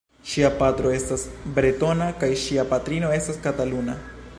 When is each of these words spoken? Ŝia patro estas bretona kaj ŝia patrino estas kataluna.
Ŝia 0.29 0.47
patro 0.61 0.93
estas 0.99 1.25
bretona 1.59 2.09
kaj 2.25 2.31
ŝia 2.47 2.67
patrino 2.75 3.17
estas 3.23 3.43
kataluna. 3.49 4.03